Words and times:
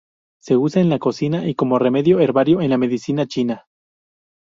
Se 0.41 0.57
usa 0.57 0.81
en 0.81 0.89
la 0.89 0.97
cocina 0.97 1.47
y 1.47 1.53
como 1.53 1.77
remedio 1.77 2.19
herbario 2.19 2.59
en 2.61 2.71
la 2.71 2.79
medicina 2.79 3.27
china. 3.27 3.67